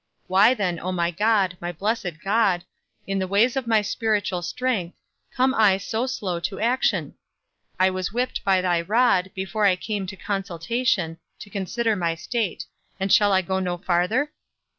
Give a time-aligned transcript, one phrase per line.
[0.25, 2.63] Why then, O my God, my blessed God,
[3.05, 4.97] in the ways of my spiritual strength,
[5.31, 7.13] come I so slow to action?
[7.79, 12.65] I was whipped by thy rod, before I came to consultation, to consider my state;
[12.99, 14.31] and shall I go no farther?